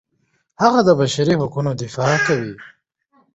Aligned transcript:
هغه 0.61 0.79
د 0.87 0.89
بشري 0.99 1.33
حقونو 1.41 1.71
دفاع 1.83 2.13
کوي. 2.25 2.53